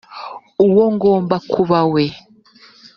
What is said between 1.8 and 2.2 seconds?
we